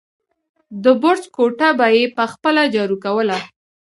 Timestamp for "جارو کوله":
2.75-3.37